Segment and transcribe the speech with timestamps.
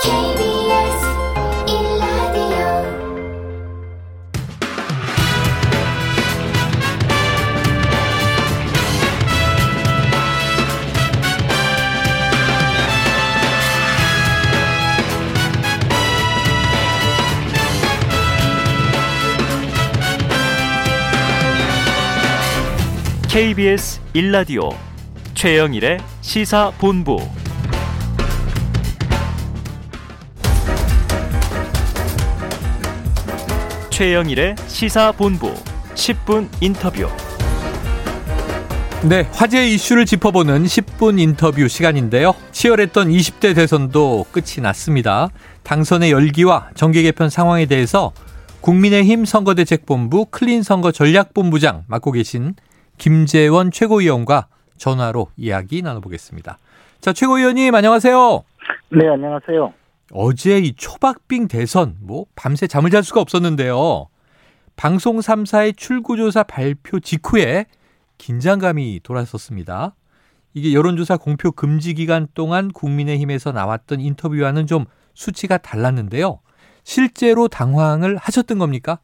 [0.00, 1.00] KBS
[1.66, 2.58] 1라디오.
[23.28, 24.76] KBS 1라디오
[25.34, 27.47] 최영일의 시사본부
[33.98, 35.52] 최영일의 시사본부
[35.94, 37.08] 10분 인터뷰
[39.08, 42.32] 네, 화제 이슈를 짚어보는 10분 인터뷰 시간인데요.
[42.52, 45.30] 치열했던 20대 대선도 끝이 났습니다.
[45.64, 48.12] 당선의 열기와 정계 개편 상황에 대해서
[48.60, 52.54] 국민의힘 선거대책본부 클린 선거 전략본부장 맡고 계신
[52.98, 54.46] 김재원 최고위원과
[54.76, 56.58] 전화로 이야기 나눠보겠습니다.
[57.00, 58.44] 자, 최고위원님 안녕하세요.
[58.90, 59.72] 네, 안녕하세요.
[60.12, 64.08] 어제 이 초박빙 대선 뭐 밤새 잠을 잘 수가 없었는데요.
[64.76, 67.66] 방송 3사의 출구조사 발표 직후에
[68.18, 69.94] 긴장감이 돌았었습니다.
[70.54, 76.40] 이게 여론조사 공표 금지 기간 동안 국민의힘에서 나왔던 인터뷰와는 좀 수치가 달랐는데요.
[76.84, 78.98] 실제로 당황을 하셨던 겁니까?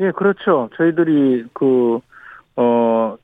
[0.00, 0.70] 예, 그렇죠.
[0.76, 1.98] 저희들이 그,
[2.56, 3.16] 어,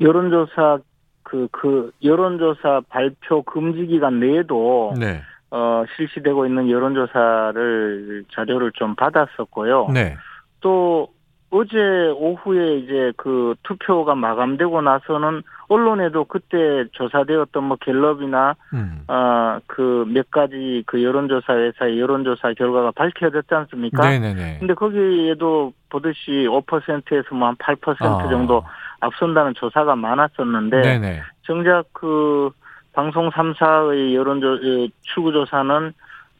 [0.00, 0.78] 여론조사,
[1.22, 5.20] 그, 그, 여론조사 발표 금지 기간 내에도, 네.
[5.54, 9.90] 어, 실시되고 있는 여론조사를, 자료를 좀 받았었고요.
[9.94, 10.16] 네.
[10.60, 11.08] 또,
[11.50, 11.78] 어제
[12.16, 19.04] 오후에 이제 그 투표가 마감되고 나서는 언론에도 그때 조사되었던 뭐 갤럽이나 음.
[19.06, 24.02] 아, 그 몇 가지 그 여론조사 회사의 여론조사 결과가 밝혀졌지 않습니까?
[24.08, 24.56] 네네네.
[24.58, 28.28] 근데 거기에도 보듯이 5%에서 뭐 한 8% 아.
[28.28, 28.64] 정도
[28.98, 31.22] 앞선다는 조사가 많았었는데 네네.
[31.42, 32.50] 정작 그
[32.94, 35.92] 방송 3사의 여론조 에, 출구조사는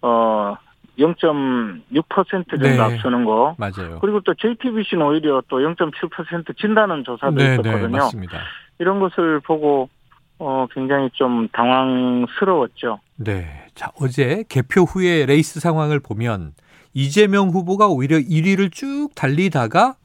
[0.02, 0.56] 어
[0.98, 2.78] 0.6% 정도 네.
[2.78, 3.98] 앞서는 거 맞아요.
[4.00, 7.98] 그리고 또 JTBC는 오히려 또 0.7% 진다는 조사도 네, 네, 있었거든요.
[7.98, 8.38] 맞습니다.
[8.78, 9.88] 이런 것을 보고
[10.38, 13.00] 어 굉장히 좀 당황스러웠죠.
[13.16, 13.66] 네.
[13.74, 16.52] 자, 어제 개표 후에 레이스 상황을 보면
[16.92, 19.96] 이재명 후보가 오히려 1위를 쭉 달리다가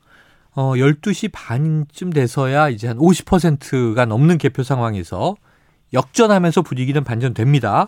[0.56, 5.36] 어 12시 반쯤 돼서야 이제 한 50%가 넘는 개표 상황에서
[5.94, 7.88] 역전하면서 분위기는 반전됩니다.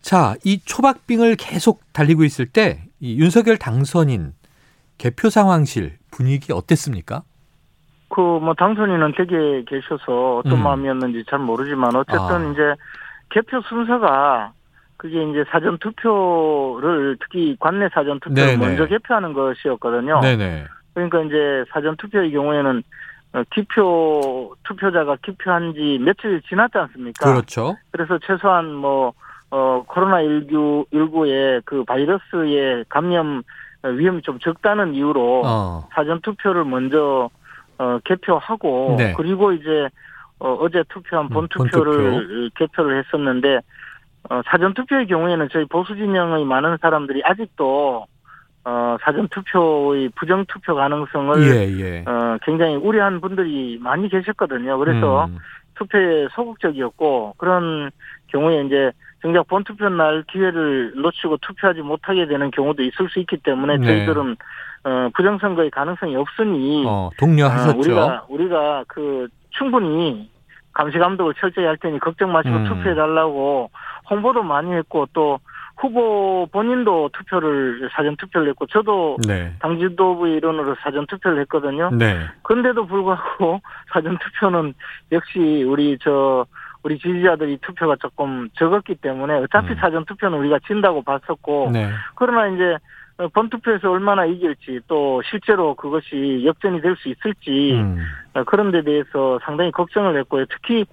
[0.00, 4.32] 자, 이 초박빙을 계속 달리고 있을 때 이 윤석열 당선인
[4.98, 7.22] 개표 상황실 분위기 어땠습니까?
[8.08, 10.62] 그 뭐 당선인은 댁에 계셔서 어떤 음.
[10.62, 12.50] 마음이었는지 잘 모르지만 어쨌든 아.
[12.50, 12.62] 이제
[13.30, 14.52] 개표 순서가
[14.96, 18.56] 그게 이제 사전 투표를 특히 관내 사전 투표를 네네.
[18.56, 20.20] 먼저 개표하는 것이었거든요.
[20.20, 20.64] 네네.
[20.94, 22.82] 그러니까 이제 사전 투표의 경우에는 어,
[23.50, 27.30] 기표 투표자가 기표한 지 며칠 지났지 않습니까?
[27.30, 27.76] 그렇죠.
[27.90, 29.12] 그래서 최소한 뭐,
[29.50, 33.42] 어, 코로나 19, 19의 그 바이러스의 감염
[33.84, 35.88] 위험이 좀 적다는 이유로 어.
[35.92, 37.30] 사전 투표를 먼저,
[37.78, 39.14] 어, 개표하고, 네.
[39.16, 39.88] 그리고 이제,
[40.40, 43.60] 어, 어제 투표한 본 음, 본 투표를 개표를 했었는데,
[44.30, 48.06] 어, 사전 투표의 경우에는 저희 보수 진영의 많은 사람들이 아직도,
[48.64, 52.04] 어, 사전 투표의 부정 투표 가능성을, 예, 예.
[52.06, 54.78] 어, 굉장히 우려한 분들이 많이 계셨거든요.
[54.78, 55.38] 그래서, 음.
[55.78, 57.90] 투표에 소극적이었고 그런
[58.26, 58.90] 경우에 이제
[59.22, 63.86] 정작 본 투표 날 기회를 놓치고 투표하지 못하게 되는 경우도 있을 수 있기 때문에 네.
[63.86, 64.36] 저희들은
[64.84, 67.78] 어, 부정선거의 가능성이 없으니 어, 어, 독려하셨죠.
[67.78, 70.30] 우리가 우리가 그 충분히
[70.72, 72.64] 감시 감독을 철저히 할 테니 걱정 마시고 음.
[72.64, 73.70] 투표해 달라고
[74.08, 75.40] 홍보도 많이 했고 또
[75.78, 79.54] 후보 본인도 투표를 사전 투표를 했고 저도 네.
[79.60, 81.90] 당 지도부의 일원으로 사전 투표를 했거든요.
[81.92, 82.18] 네.
[82.42, 83.60] 근데도 불구하고
[83.92, 84.74] 사전 투표는
[85.12, 86.44] 역시 우리 저
[86.82, 89.76] 우리 지지자들이 투표가 조금 적었기 때문에 어차피 음.
[89.76, 91.90] 사전 투표는 우리가 진다고 봤었고 네.
[92.14, 92.76] 그러나 이제
[93.18, 97.98] 어, 본투표에서 얼마나 이길지 또 실제로 그것이 역전이 될 수 있을지 음.
[98.34, 100.44] 어, 그런 데 대해서 상당히 걱정을 했고요.
[100.50, 100.84] 특히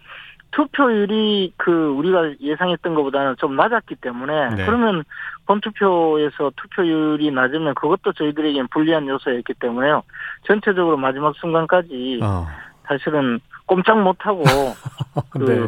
[0.56, 4.66] 투표율이 그 우리가 예상했던 것보다는 좀 낮았기 때문에 네.
[4.66, 5.04] 그러면
[5.48, 10.04] 본투표에서 투표율이 낮으면 그것도 저희들에겐 불리한 요소였기 때문에요.
[10.48, 12.48] 전체적으로 마지막 순간까지 어.
[12.88, 14.44] 사실은 꼼짝 못하고
[15.30, 15.68] 그 네.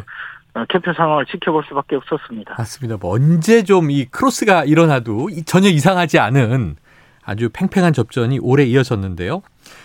[0.54, 2.54] 어, 개표 상황을 지켜볼 수밖에 없었습니다.
[2.56, 2.96] 맞습니다.
[3.00, 6.76] 뭐 언제 좀 이 크로스가 일어나도 이- 전혀 이상하지 않은
[7.24, 9.42] 아주 팽팽한 접전이 오래 이어졌는데요.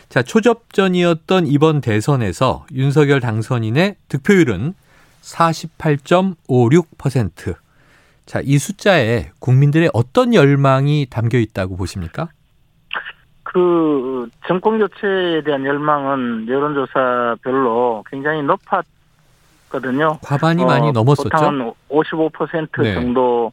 [0.08, 4.74] 자, 초접전이었던 이번 대선에서 윤석열 당선인의 득표율은
[5.24, 7.56] 48.56%.
[8.26, 12.28] 자, 이 숫자에 국민들의 어떤 열망이 담겨 있다고 보십니까?
[13.44, 20.18] 그 정권 교체에 대한 열망은 여론조사별로 굉장히 높았거든요.
[20.24, 21.30] 과반이 어, 많이 넘었었죠.
[21.30, 22.96] 보통 한55% 네.
[22.96, 23.52] 정도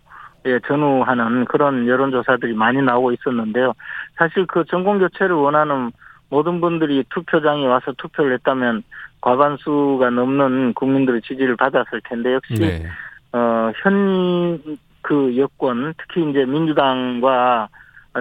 [0.66, 3.74] 전후하는 그런 여론조사들이 많이 나오고 있었는데요.
[4.16, 5.92] 사실 그 정권 교체를 원하는
[6.30, 8.82] 모든 분들이 투표장에 와서 투표를 했다면
[9.20, 12.86] 과반수가 넘는 국민들의 지지를 받았을 텐데 역시 네.
[13.32, 17.68] 어, 현, 그 여권, 특히 이제 민주당과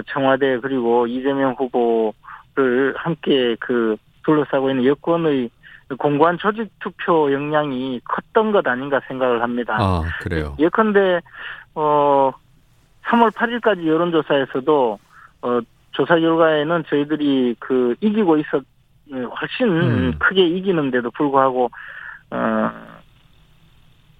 [0.07, 5.49] 청와대 그리고 이재명 후보를 함께 그 둘러싸고 있는 여권의
[5.97, 9.77] 공고한 조직 투표 역량이 컸던 것 아닌가 생각을 합니다.
[9.79, 10.55] 아, 그래요.
[10.59, 11.19] 예컨대,
[11.73, 12.31] 어,
[13.05, 14.99] 3월 8일까지 여론조사에서도,
[15.41, 15.59] 어,
[15.91, 18.63] 조사 결과에는 저희들이 그 이기고 있었,
[19.11, 20.13] 훨씬 음.
[20.19, 21.69] 크게 이기는데도 불구하고,
[22.31, 22.71] 어,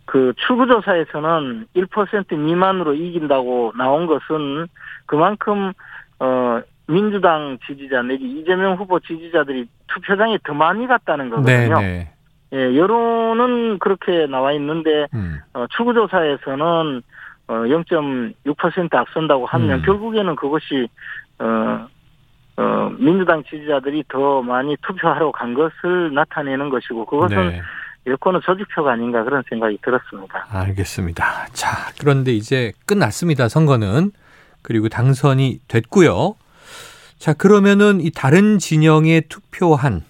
[0.06, 4.68] 그 출구조사에서는 1% 미만으로 이긴다고 나온 것은
[5.06, 5.74] 그만큼,
[6.19, 11.80] 어, 민주당 지지자 내지 이재명 후보 지지자들이 투표장에 더 많이 갔다는 네, 거거든요.
[11.81, 12.12] 네.
[12.51, 15.39] 예, 여론은 그렇게 나와 있는데 음.
[15.53, 17.01] 어, 출구조사에서는
[17.47, 19.81] 어, 0.6% 앞선다고 하면 음.
[19.83, 20.88] 결국에는 그것이
[21.38, 21.88] 어,
[22.59, 27.61] 어, 민주당 지지자들이 더 많이 투표하러 간 것을 나타내는 것이고 그것은 네.
[28.06, 30.45] 여권의 조직표가 아닌가 그런 생각이 들었습니다.
[30.51, 31.47] 알겠습니다.
[31.53, 31.69] 자,
[32.00, 33.47] 그런데 이제 끝났습니다.
[33.47, 34.11] 선거는.
[34.61, 36.35] 그리고 당선이 됐고요.
[37.17, 40.03] 자, 그러면은 이 다른 진영에 투표한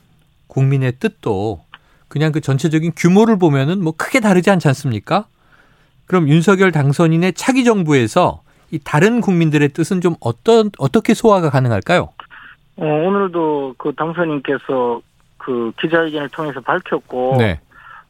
[0.48, 1.62] 국민의 뜻도
[2.08, 5.28] 그냥 그 전체적인 규모를 보면은 뭐 크게 다르지 않지 않습니까?
[6.08, 8.42] 그럼 윤석열 당선인의 차기 정부에서
[8.72, 12.10] 이 다른 국민들의 뜻은 좀 어떤 어떻게 소화가 가능할까요?
[12.80, 15.02] 어, 오늘도 그 당선인께서
[15.38, 17.60] 그 기자회견을 통해서 밝혔고 네.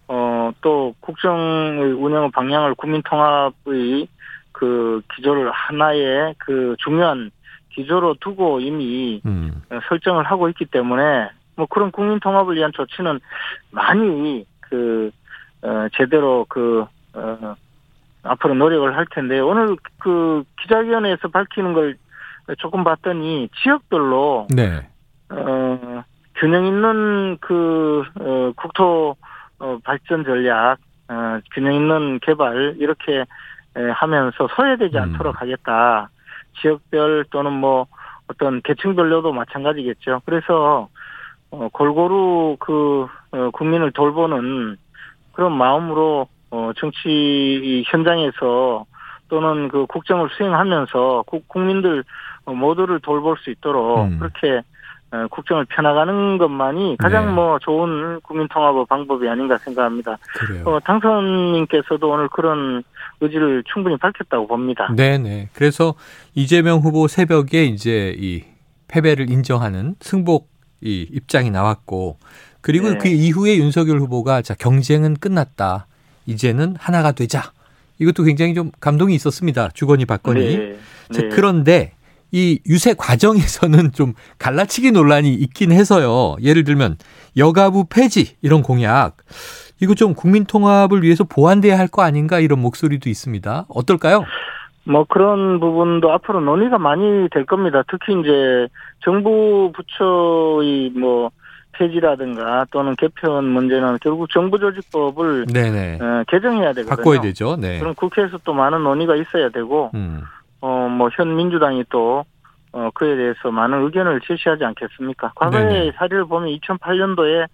[0.07, 4.07] 어, 또 국정의 운영 방향을 국민통합의
[4.51, 7.31] 그 기조를 하나의 그 중요한
[7.69, 9.62] 기조로 두고 이미 음.
[9.71, 13.19] 어, 설정을 하고 있기 때문에 뭐 그런 국민 통합을 위한 조치는
[13.71, 15.10] 많이 그
[15.63, 17.56] 어, 제대로 그 어,
[18.21, 21.95] 앞으로 노력을 할 텐데 오늘 그 기자회견에서 밝히는 걸
[22.57, 24.88] 조금 봤더니 지역별로 네.
[25.30, 26.04] 어,
[26.36, 29.16] 균형 있는 그 어, 국토
[29.60, 30.78] 어, 발전 전략,
[31.10, 33.25] 어, 균형 있는 개발 이렇게
[33.75, 35.04] 에, 하면서 소외되지 음.
[35.04, 36.10] 않도록 하겠다.
[36.62, 37.88] 지역별 또는 뭐
[38.28, 40.22] 어떤 계층별로도 마찬가지겠죠.
[40.25, 40.88] 그래서
[41.52, 44.78] 어, 골고루 그 어, 국민을 돌보는
[45.34, 48.86] 그런 마음으로 어, 정치 현장에서
[49.30, 52.04] 또는 그 국정을 수행하면서 국, 국민들
[52.46, 54.20] 모두를 돌볼 수 있도록 음.
[54.20, 54.62] 그렇게
[55.12, 57.31] 어, 국정을 펴나가는 것만이 가장 네.
[57.31, 60.18] 뭐 좋은 국민 통합의 방법이 아닌가 생각합니다.
[60.36, 60.64] 그래요.
[60.66, 62.84] 어, 당선인께서도 오늘 그런
[63.20, 64.94] 의지를 충분히 밝혔다고 봅니다.
[64.96, 65.50] 네네.
[65.54, 65.96] 그래서
[66.36, 68.44] 이재명 후보 새벽에 이제 이
[68.88, 70.50] 패배를 인정하는 승복
[70.81, 72.18] 이 입장이 나왔고
[72.62, 72.98] 그리고 네.
[73.00, 75.88] 그 이후에 윤석열 후보가 자 경쟁은 끝났다.
[76.28, 77.52] 이제는 하나가 되자.
[78.00, 79.69] 이것도 굉장히 좀 감동이 있었습니다.
[79.74, 80.57] 주거니 받거니.
[80.57, 80.78] 네.
[81.12, 81.30] 자, 네.
[81.30, 81.94] 그런데
[82.31, 86.36] 이 유세 과정에서는 좀 갈라치기 논란이 있긴 해서요.
[86.42, 86.98] 예를 들면
[87.38, 89.18] 여가부 폐지 이런 공약
[89.81, 93.66] 이거 좀 국민 통합을 위해서 보완돼야 할 거 아닌가 이런 목소리도 있습니다.
[93.69, 94.24] 어떨까요?
[94.84, 97.84] 뭐 그런 부분도 앞으로 논의가 많이 될 겁니다.
[97.90, 98.68] 특히 이제
[99.04, 101.31] 정부 부처의 뭐
[101.80, 106.00] 폐지라든가 또는 개편 문제는 결국 정부조직법을 네네.
[106.02, 106.96] 어, 개정해야 되거든요.
[106.96, 107.56] 바꿔야 되죠.
[107.56, 107.80] 네.
[107.80, 110.22] 그럼 국회에서 또 많은 논의가 있어야 되고 음.
[110.62, 112.26] 어뭐 현 민주당이 또
[112.71, 115.31] 어, 그에 대해서 많은 의견을 제시하지 않겠습니까?
[115.36, 115.92] 과거의 네네.
[115.94, 117.48] 사례를 보면 2008년도에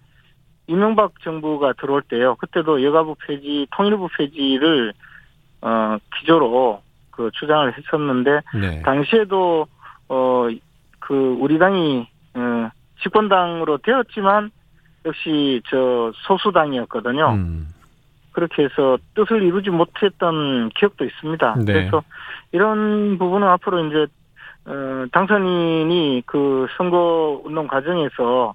[0.66, 2.34] 이명박 정부가 들어올 때요.
[2.36, 4.92] 그때도 여가부 폐지, 통일부 폐지를
[5.62, 8.82] 어 기조로 그 주장을 했었는데 네.
[8.82, 9.66] 당시에도
[10.08, 10.48] 어
[11.06, 12.68] 그 우리 당이 어,
[13.02, 14.50] 집권당으로 되었지만
[15.04, 17.32] 역시 저 소수당이었거든요.
[17.32, 17.68] 음.
[18.32, 21.54] 그렇게 해서 뜻을 이루지 못했던 기억도 있습니다.
[21.64, 21.72] 네.
[21.72, 22.02] 그래서
[22.52, 24.06] 이런 부분은 앞으로 이제
[24.66, 28.54] 어, 당선인이 그 선거 운동 과정에서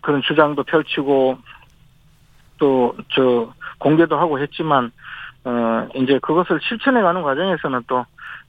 [0.00, 1.38] 그런 주장도 펼치고
[2.58, 4.90] 또 저 공개도 하고 했지만
[5.44, 8.04] 어 이제 그것을 실천해 가는 과정에서는 또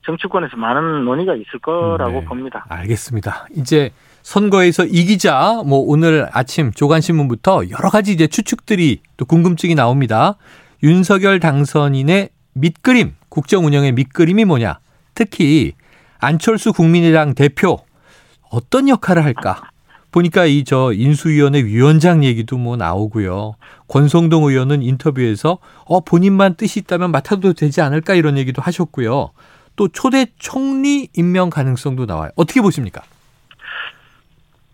[0.05, 2.25] 정치권에서 많은 논의가 있을 거라고 네.
[2.25, 2.65] 봅니다.
[2.69, 3.47] 알겠습니다.
[3.55, 3.91] 이제
[4.23, 10.35] 선거에서 이기자 뭐 오늘 아침 조간신문부터 여러 가지 이제 추측들이 또 궁금증이 나옵니다.
[10.83, 14.79] 윤석열 당선인의 밑그림, 국정 운영의 밑그림이 뭐냐?
[15.15, 15.73] 특히
[16.19, 17.79] 안철수 국민의당 대표
[18.49, 19.69] 어떤 역할을 할까?
[20.11, 23.53] 보니까 이 저 인수위원회 위원장 얘기도 뭐 나오고요.
[23.87, 29.31] 권성동 의원은 인터뷰에서 어 본인만 뜻이 있다면 맡아도 되지 않을까 이런 얘기도 하셨고요.
[29.75, 32.31] 또 초대 총리 임명 가능성도 나와요.
[32.35, 33.01] 어떻게 보십니까?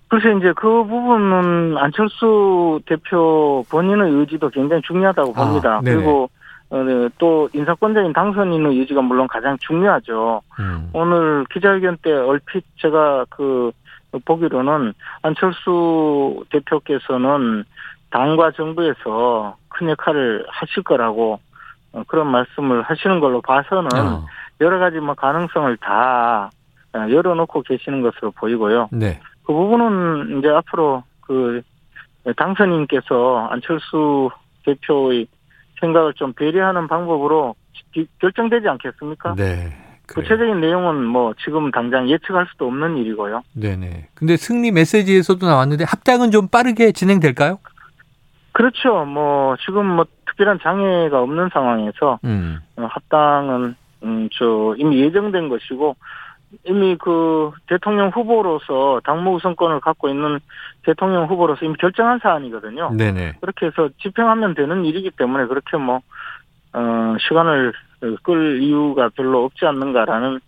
[0.07, 5.81] 글쎄 이제 그 부분은 안철수 대표 본인의 의지도 굉장히 중요하다고 아, 봅니다.
[5.83, 5.95] 네네.
[5.95, 6.29] 그리고
[6.69, 10.41] 어, 네, 또 인사권자인 당선인의 의지가 물론 가장 중요하죠.
[10.59, 10.89] 음.
[10.93, 13.71] 오늘 기자회견 때 얼핏 제가 그
[14.25, 17.65] 보기로는 안철수 대표께서는
[18.09, 21.39] 당과 정부에서 큰 역할을 하실 거라고
[21.91, 24.25] 어, 그런 말씀을 하시는 걸로 봐서는 어,
[24.61, 26.49] 여러 가지 뭐 가능성을 다
[26.93, 28.89] 어, 열어놓고 계시는 것으로 보이고요.
[28.91, 29.19] 네.
[29.45, 31.61] 그 부분은 이제 앞으로 그
[32.35, 34.29] 당선인께서 안철수
[34.65, 35.27] 대표의
[35.79, 37.55] 생각을 좀 배려하는 방법으로
[37.93, 39.35] 기- 결정되지 않겠습니까?
[39.35, 39.75] 네.
[40.07, 40.23] 그래요.
[40.23, 43.41] 구체적인 내용은 뭐 지금 당장 예측할 수도 없는 일이고요.
[43.53, 44.09] 네네.
[44.13, 47.59] 근데 승리 메시지에서도 나왔는데 합당은 좀 빠르게 진행될까요?
[48.51, 49.03] 그렇죠.
[49.05, 52.59] 뭐 지금 뭐 특별한 장애가 없는 상황에서 음.
[52.77, 55.95] 어, 합당은 음, 저 이미 예정된 것이고
[56.63, 60.39] 이미 그 대통령 후보로서 당무 우선권을 갖고 있는
[60.83, 62.91] 대통령 후보로서 이미 결정한 사안이거든요.
[62.95, 63.33] 네네.
[63.41, 66.01] 그렇게 해서 집행하면 되는 일이기 때문에 그렇게 뭐
[66.73, 67.73] 어, 시간을
[68.23, 70.39] 끌 이유가 별로 없지 않는가라는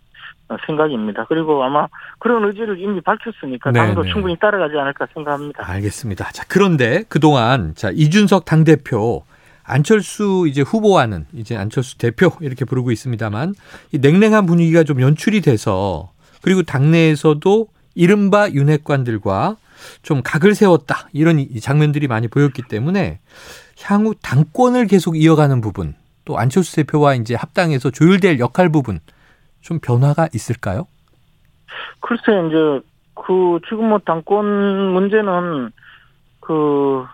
[0.48, 1.26] 어, 생각입니다.
[1.28, 1.86] 그리고 아마
[2.18, 4.12] 그런 의지를 이미 밝혔으니까 네, 당도 네.
[4.12, 5.70] 충분히 따라가지 않을까 생각합니다.
[5.70, 6.30] 알겠습니다.
[6.32, 9.22] 자, 그런데 그동안 자, 이준석 당대표
[9.68, 13.54] 안철수 이제 후보와는 이제 안철수 대표 이렇게 부르고 있습니다만
[13.92, 16.10] 이 냉랭한 분위기가 좀 연출이 돼서
[16.42, 19.56] 그리고 당내에서도 이른바 윤핵관들과
[20.02, 23.20] 좀 각을 세웠다 이런 이 장면들이 많이 보였기 때문에
[23.82, 25.94] 향후 당권을 계속 이어가는 부분
[26.24, 29.00] 또 안철수 대표와 이제 합당해서 조율될 역할 부분
[29.60, 30.86] 좀 변화가 있을까요?
[32.00, 34.46] 글쎄 이제 그 지금 뭐 당권
[34.92, 35.72] 문제는
[36.40, 37.04] 그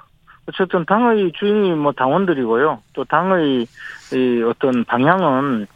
[0.48, 2.82] 어쨌든 당의 주인이 뭐 당원들이고요.
[2.92, 3.66] 또 당의
[4.12, 5.66] 이 어떤 방향은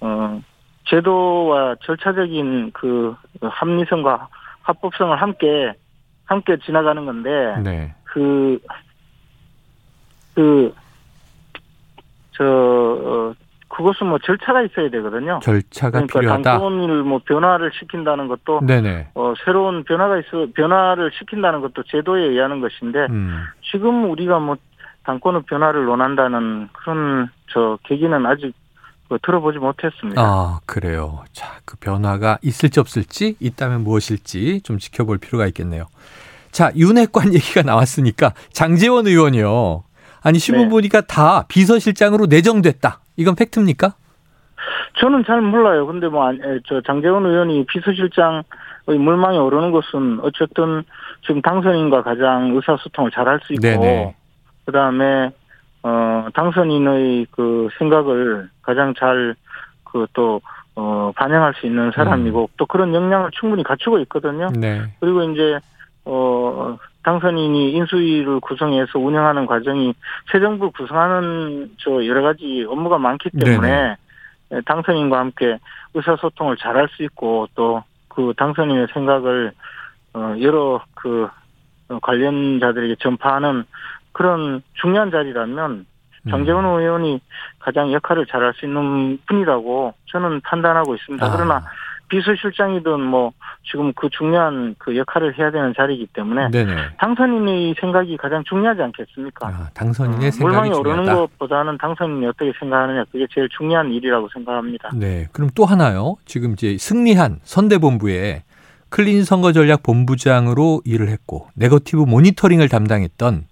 [0.00, 0.40] 어
[0.88, 4.28] 제도와 절차적인 그 합리성과
[4.62, 5.74] 합법성을 함께
[6.26, 7.94] 함께 지나가는 건데 네.
[8.04, 8.58] 그,
[10.34, 10.74] 그,
[12.32, 13.34] 저, 어,
[13.68, 15.38] 그것은 뭐 절차가 있어야 되거든요.
[15.42, 16.42] 절차가 그러니까 필요하다.
[16.42, 19.08] 당권을 뭐 변화를 시킨다는 것도 네네.
[19.14, 23.44] 어, 새로운 변화가 있어 변화를 시킨다는 것도 제도에 의하는 것인데 음.
[23.70, 24.56] 지금 우리가 뭐
[25.04, 28.54] 당권의 변화를 논한다는 그런 저 계기는 아직
[29.08, 30.20] 그 들어보지 못했습니다.
[30.20, 31.22] 아, 그래요.
[31.32, 35.86] 자, 그 변화가 있을지 없을지, 있다면 무엇일지 좀 지켜볼 필요가 있겠네요.
[36.50, 39.84] 자, 윤핵관 얘기가 나왔으니까 장재원 의원이요.
[40.24, 40.68] 아니, 신문 네.
[40.70, 42.98] 보니까 다 비서실장으로 내정됐다.
[43.16, 43.94] 이건 팩트입니까?
[44.98, 45.86] 저는 잘 몰라요.
[45.86, 48.42] 근데 뭐, 안- 에, 저, 장재원 의원이 비서실장의
[48.86, 50.82] 물망에 오르는 것은 어쨌든
[51.26, 54.14] 지금 당선인과 가장 의사소통을 잘 할 수 있고, 네네.
[54.64, 55.30] 그 다음에,
[55.82, 59.34] 어, 당선인의 그 생각을 가장 잘,
[59.84, 60.40] 그 또,
[60.74, 64.48] 어, 반영할 수 있는 사람이고, 또 그런 역량을 충분히 갖추고 있거든요.
[64.54, 64.82] 네.
[65.00, 65.58] 그리고 이제,
[66.04, 69.94] 어, 당선인이 인수위를 구성해서 운영하는 과정이
[70.32, 73.96] 새 정부 구성하는 저 여러 가지 업무가 많기 때문에
[74.52, 75.58] 예, 당선인과 함께
[75.94, 77.84] 의사소통을 잘 할 수 있고 또
[78.16, 79.52] 그 당선인의 생각을 어
[80.40, 81.28] 여러 그
[81.88, 83.64] 어, 관련자들에게 전파하는
[84.12, 85.86] 그런 중요한 자리라면
[86.26, 86.30] 음.
[86.30, 87.20] 장재원 의원이
[87.58, 91.24] 가장 역할을 잘할 수 있는 분이라고 저는 판단하고 있습니다.
[91.24, 91.62] 아, 그러나
[92.08, 93.32] 비서실장이든 뭐
[93.70, 96.72] 지금 그 중요한 그 역할을 해야 되는 자리이기 때문에 네네.
[96.98, 99.48] 당선인의 생각이 가장 중요하지 않겠습니까?
[99.48, 101.14] 아, 당선인의 어, 생각이 오르는 중요하다.
[101.16, 104.90] 것보다는 당선인이 어떻게 생각하느냐 그게 제일 중요한 일이라고 생각합니다.
[104.94, 105.26] 네.
[105.32, 106.16] 그럼 또 하나요.
[106.24, 108.44] 지금 이제 승리한 선대본부에
[108.96, 113.44] 클린 선거 전략 본부장으로 일을 했고 네거티브 모니터링을 담당했던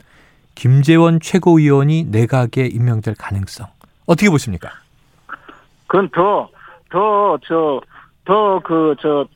[0.54, 3.66] 김재원 최고위원이 내각에 임명될 가능성
[4.06, 4.70] 어떻게 보십니까?
[5.86, 6.48] 그건 더,
[6.88, 7.78] 더, 저,
[8.24, 9.26] 더, 그, 저,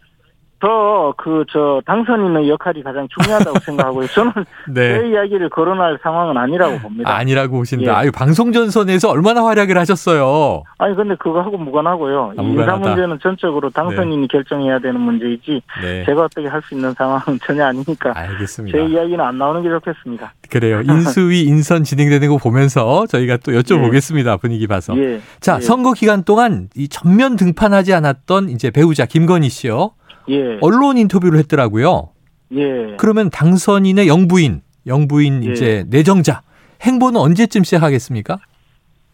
[0.60, 4.06] 더, 그, 저, 당선인의 역할이 가장 중요하다고 생각하고요.
[4.08, 4.32] 저는
[4.74, 7.10] 제 이야기를 거론할 상황은 아니라고 봅니다.
[7.10, 7.16] 네.
[7.16, 7.84] 아니라고 보신다.
[7.92, 7.96] 예.
[7.96, 10.64] 아유 방송 전선에서 얼마나 활약을 하셨어요.
[10.78, 12.34] 아니, 근데 그거하고 무관하고요.
[12.36, 12.76] 아, 이 인사.
[12.76, 16.04] 문제는 전적으로 당선인이 결정해야 되는 문제이지, 네.
[16.04, 18.76] 제가 어떻게 할 수 있는 상황은 전혀 아니니까, 알겠습니다.
[18.76, 20.32] 제 이야기는 안 나오는 게 좋겠습니다.
[20.50, 20.80] 그래요.
[20.88, 24.40] 인수위 인선 진행되는 거 보면서 저희가 또 여쭤보겠습니다.
[24.40, 24.98] 분위기 봐서.
[24.98, 25.20] 예.
[25.40, 25.60] 자, 예.
[25.60, 29.92] 선거 기간 동안 이 전면 등판하지 않았던 이제 배우자 김건희 씨요.
[30.28, 30.58] 예.
[30.60, 32.10] 언론 인터뷰를 했더라고요.
[32.52, 32.96] 예.
[32.96, 35.52] 그러면 당선인의 영부인, 영부인 예.
[35.52, 36.42] 이제 내정자
[36.82, 38.38] 행보는 언제쯤 시작하겠습니까?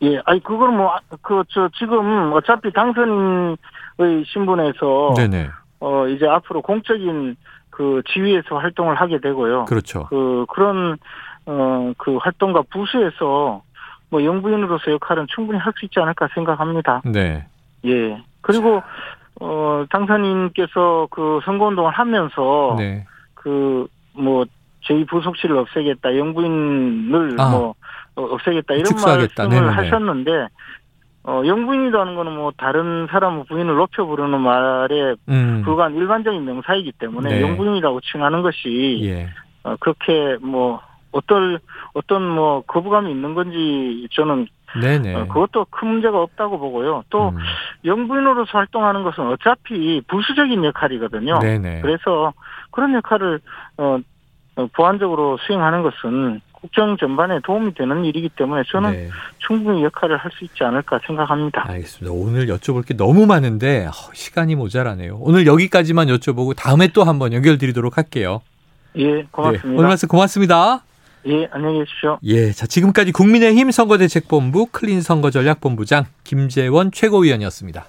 [0.02, 3.56] 예, 아니 그거는 뭐그 저 지금 어차피 당선인의
[4.26, 5.48] 신분에서 네네.
[5.80, 7.36] 어 이제 앞으로 공적인
[7.70, 9.64] 그 지위에서 활동을 하게 되고요.
[9.64, 10.06] 그렇죠.
[10.10, 10.96] 그 그런
[11.46, 13.62] 어그 활동과 부수에서
[14.10, 17.02] 뭐 영부인으로서 역할은 충분히 할 수 있지 않을까 생각합니다.
[17.04, 17.46] 네.
[17.86, 18.22] 예.
[18.42, 18.82] 그리고
[19.40, 23.04] 어 당선인께서 그 선거운동을 하면서 네.
[23.34, 24.44] 그뭐
[24.86, 27.50] 제2 부속실을 없애겠다, 영부인을 아.
[27.50, 27.74] 뭐
[28.16, 29.42] 어, 없애겠다 이런 축소하겠다.
[29.44, 29.74] 말씀을 네네네.
[29.74, 30.48] 하셨는데
[31.26, 35.62] 어, 영부인이라는 거는 뭐 다른 사람 부인을 높여 부르는 말에 음.
[35.64, 37.40] 불과한 일반적인 명사이기 때문에 네.
[37.42, 39.28] 영부인이라고 칭하는 것이 예.
[39.62, 40.80] 어, 그렇게 뭐
[41.12, 41.58] 어떤
[41.94, 44.46] 어떤 뭐 거부감이 있는 건지 저는
[44.80, 45.14] 네네.
[45.14, 47.04] 어, 그것도 큰 문제가 없다고 보고요.
[47.10, 47.38] 또 음.
[47.84, 51.38] 영부인으로서 활동하는 것은 어차피 부수적인 역할이거든요.
[51.38, 51.80] 네네.
[51.82, 52.32] 그래서
[52.70, 53.40] 그런 역할을
[53.78, 53.98] 어,
[54.56, 59.08] 어, 보완적으로 수행하는 것은 국정 전반에 도움이 되는 일이기 때문에 저는 네.
[59.38, 61.64] 충분히 역할을 할 수 있지 않을까 생각합니다.
[61.68, 62.12] 알겠습니다.
[62.12, 65.18] 오늘 여쭤볼 게 너무 많은데 어, 시간이 모자라네요.
[65.20, 68.40] 오늘 여기까지만 여쭤보고 다음에 또 한번 연결드리도록 할게요.
[68.96, 69.78] 예, 네, 고맙습니다.
[69.78, 70.82] 오늘 말씀 고맙습니다.
[71.26, 72.18] 예, 안녕히 계십시오.
[72.24, 77.86] 예, 자 지금까지 국민의힘 선거대책본부 클린 선거전략본부장 김재원 최고위원이었습니다.